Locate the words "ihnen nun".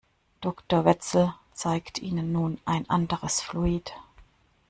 1.99-2.59